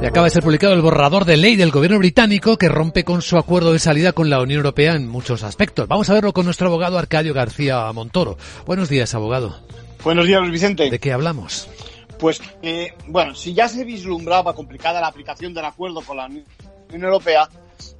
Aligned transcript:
Y 0.00 0.06
acaba 0.06 0.26
de 0.26 0.30
ser 0.30 0.42
publicado 0.44 0.74
el 0.74 0.80
borrador 0.80 1.24
de 1.24 1.36
ley 1.36 1.56
del 1.56 1.72
gobierno 1.72 1.98
británico 1.98 2.56
que 2.56 2.68
rompe 2.68 3.02
con 3.02 3.20
su 3.20 3.36
acuerdo 3.36 3.72
de 3.72 3.80
salida 3.80 4.12
con 4.12 4.30
la 4.30 4.40
Unión 4.40 4.58
Europea 4.58 4.94
en 4.94 5.08
muchos 5.08 5.42
aspectos. 5.42 5.88
Vamos 5.88 6.08
a 6.08 6.14
verlo 6.14 6.32
con 6.32 6.44
nuestro 6.44 6.68
abogado 6.68 6.96
Arcadio 6.96 7.34
García 7.34 7.90
Montoro. 7.92 8.38
Buenos 8.64 8.88
días, 8.88 9.12
abogado. 9.14 9.58
Buenos 10.04 10.26
días, 10.26 10.40
Luis 10.40 10.52
Vicente. 10.52 10.88
¿De 10.88 11.00
qué 11.00 11.12
hablamos? 11.12 11.68
Pues, 12.18 12.40
eh, 12.62 12.94
bueno, 13.08 13.34
si 13.34 13.54
ya 13.54 13.68
se 13.68 13.84
vislumbraba 13.84 14.54
complicada 14.54 15.00
la 15.00 15.08
aplicación 15.08 15.52
del 15.52 15.64
acuerdo 15.64 16.00
con 16.02 16.16
la 16.16 16.26
Unión 16.26 16.44
Europea, 16.92 17.48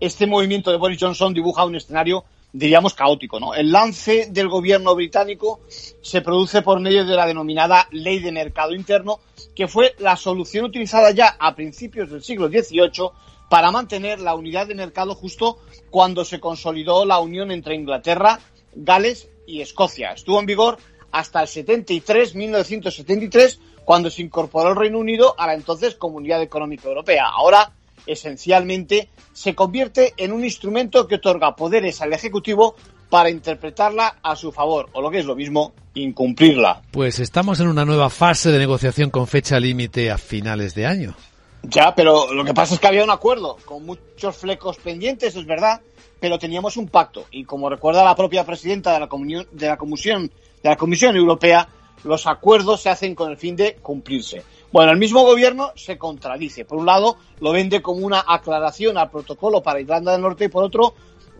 este 0.00 0.26
movimiento 0.26 0.70
de 0.70 0.76
Boris 0.76 0.98
Johnson 1.00 1.32
dibuja 1.32 1.64
un 1.64 1.76
escenario 1.76 2.24
diríamos, 2.52 2.94
caótico. 2.94 3.40
¿no? 3.40 3.54
El 3.54 3.72
lance 3.72 4.28
del 4.30 4.48
gobierno 4.48 4.94
británico 4.94 5.60
se 5.68 6.20
produce 6.20 6.62
por 6.62 6.80
medio 6.80 7.04
de 7.04 7.16
la 7.16 7.26
denominada 7.26 7.88
Ley 7.90 8.18
de 8.20 8.32
Mercado 8.32 8.74
Interno, 8.74 9.20
que 9.54 9.68
fue 9.68 9.94
la 9.98 10.16
solución 10.16 10.64
utilizada 10.64 11.10
ya 11.10 11.36
a 11.38 11.54
principios 11.54 12.10
del 12.10 12.22
siglo 12.22 12.48
XVIII 12.48 13.10
para 13.48 13.70
mantener 13.70 14.20
la 14.20 14.34
unidad 14.34 14.66
de 14.66 14.74
mercado 14.74 15.14
justo 15.14 15.58
cuando 15.90 16.24
se 16.24 16.40
consolidó 16.40 17.04
la 17.04 17.18
unión 17.18 17.50
entre 17.50 17.74
Inglaterra, 17.74 18.40
Gales 18.74 19.28
y 19.46 19.60
Escocia. 19.60 20.12
Estuvo 20.12 20.40
en 20.40 20.46
vigor 20.46 20.78
hasta 21.10 21.42
el 21.42 21.48
73, 21.48 22.34
1973, 22.34 23.60
cuando 23.84 24.08
se 24.08 24.22
incorporó 24.22 24.70
el 24.70 24.76
Reino 24.76 24.98
Unido 24.98 25.34
a 25.36 25.46
la 25.46 25.54
entonces 25.54 25.96
Comunidad 25.96 26.40
Económica 26.40 26.88
Europea. 26.88 27.26
Ahora 27.26 27.72
esencialmente 28.06 29.08
se 29.32 29.54
convierte 29.54 30.14
en 30.16 30.32
un 30.32 30.44
instrumento 30.44 31.06
que 31.06 31.16
otorga 31.16 31.56
poderes 31.56 32.00
al 32.00 32.12
Ejecutivo 32.12 32.76
para 33.08 33.28
interpretarla 33.28 34.16
a 34.22 34.36
su 34.36 34.52
favor, 34.52 34.88
o 34.92 35.02
lo 35.02 35.10
que 35.10 35.18
es 35.18 35.26
lo 35.26 35.36
mismo, 35.36 35.74
incumplirla. 35.94 36.80
Pues 36.90 37.20
estamos 37.20 37.60
en 37.60 37.68
una 37.68 37.84
nueva 37.84 38.08
fase 38.08 38.50
de 38.50 38.58
negociación 38.58 39.10
con 39.10 39.26
fecha 39.26 39.60
límite 39.60 40.10
a 40.10 40.16
finales 40.16 40.74
de 40.74 40.86
año. 40.86 41.14
Ya, 41.62 41.94
pero 41.94 42.32
lo 42.32 42.44
que 42.44 42.54
pasa 42.54 42.74
es 42.74 42.80
que 42.80 42.86
había 42.86 43.04
un 43.04 43.10
acuerdo 43.10 43.58
con 43.64 43.84
muchos 43.84 44.36
flecos 44.36 44.78
pendientes, 44.78 45.36
es 45.36 45.46
verdad, 45.46 45.80
pero 46.18 46.38
teníamos 46.38 46.76
un 46.76 46.88
pacto 46.88 47.26
y 47.30 47.44
como 47.44 47.68
recuerda 47.68 48.02
la 48.02 48.16
propia 48.16 48.44
presidenta 48.44 48.94
de 48.94 49.00
la, 49.00 49.08
de 49.50 49.66
la 49.66 49.76
Comisión 49.76 50.30
de 50.62 50.68
la 50.68 50.76
Comisión 50.76 51.16
Europea, 51.16 51.68
los 52.04 52.26
acuerdos 52.26 52.82
se 52.82 52.90
hacen 52.90 53.14
con 53.14 53.30
el 53.30 53.36
fin 53.36 53.56
de 53.56 53.76
cumplirse. 53.76 54.42
Bueno, 54.72 54.92
el 54.92 54.98
mismo 54.98 55.24
gobierno 55.24 55.72
se 55.76 55.98
contradice. 55.98 56.64
Por 56.64 56.78
un 56.78 56.86
lado, 56.86 57.16
lo 57.40 57.52
vende 57.52 57.82
como 57.82 58.06
una 58.06 58.24
aclaración 58.26 58.96
al 58.96 59.10
protocolo 59.10 59.62
para 59.62 59.80
Irlanda 59.80 60.12
del 60.12 60.22
Norte 60.22 60.46
y 60.46 60.48
por 60.48 60.64
otro, 60.64 60.94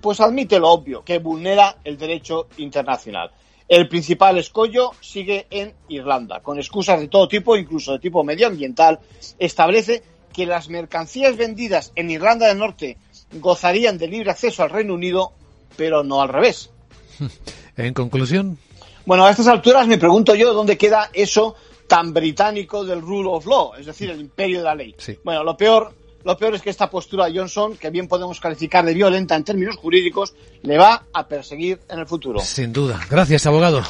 pues 0.00 0.20
admite 0.20 0.58
lo 0.58 0.70
obvio, 0.70 1.04
que 1.04 1.18
vulnera 1.18 1.76
el 1.84 1.98
derecho 1.98 2.48
internacional. 2.56 3.30
El 3.68 3.86
principal 3.86 4.38
escollo 4.38 4.92
sigue 5.00 5.46
en 5.50 5.74
Irlanda, 5.88 6.40
con 6.40 6.58
excusas 6.58 7.00
de 7.00 7.08
todo 7.08 7.28
tipo, 7.28 7.54
incluso 7.54 7.92
de 7.92 7.98
tipo 7.98 8.24
medioambiental, 8.24 8.98
establece 9.38 10.02
que 10.32 10.46
las 10.46 10.70
mercancías 10.70 11.36
vendidas 11.36 11.92
en 11.94 12.10
Irlanda 12.10 12.46
del 12.46 12.58
Norte 12.58 12.96
gozarían 13.32 13.98
de 13.98 14.08
libre 14.08 14.30
acceso 14.30 14.62
al 14.62 14.70
Reino 14.70 14.94
Unido, 14.94 15.32
pero 15.76 16.02
no 16.02 16.22
al 16.22 16.30
revés. 16.30 16.70
En 17.76 17.94
conclusión. 17.94 18.58
Bueno, 19.08 19.24
a 19.24 19.30
estas 19.30 19.46
alturas 19.46 19.86
me 19.86 19.96
pregunto 19.96 20.34
yo 20.34 20.52
dónde 20.52 20.76
queda 20.76 21.08
eso 21.14 21.54
tan 21.86 22.12
británico 22.12 22.84
del 22.84 23.00
rule 23.00 23.30
of 23.32 23.46
law, 23.46 23.72
es 23.78 23.86
decir, 23.86 24.10
el 24.10 24.20
imperio 24.20 24.58
de 24.58 24.64
la 24.64 24.74
ley. 24.74 24.94
Bueno, 25.24 25.42
lo 25.44 25.56
peor, 25.56 25.94
lo 26.24 26.36
peor 26.36 26.54
es 26.54 26.60
que 26.60 26.68
esta 26.68 26.90
postura 26.90 27.24
de 27.24 27.38
Johnson, 27.38 27.78
que 27.78 27.88
bien 27.88 28.06
podemos 28.06 28.38
calificar 28.38 28.84
de 28.84 28.92
violenta 28.92 29.34
en 29.34 29.44
términos 29.44 29.76
jurídicos, 29.76 30.34
le 30.60 30.76
va 30.76 31.06
a 31.10 31.26
perseguir 31.26 31.80
en 31.88 32.00
el 32.00 32.06
futuro. 32.06 32.40
Sin 32.40 32.70
duda. 32.70 33.00
Gracias, 33.08 33.46
abogado. 33.46 33.82